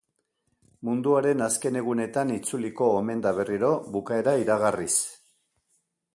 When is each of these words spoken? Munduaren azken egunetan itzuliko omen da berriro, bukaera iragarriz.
Munduaren 0.87 1.43
azken 1.47 1.77
egunetan 1.81 2.31
itzuliko 2.37 2.89
omen 3.03 3.23
da 3.27 3.35
berriro, 3.41 3.71
bukaera 3.99 4.35
iragarriz. 4.47 4.93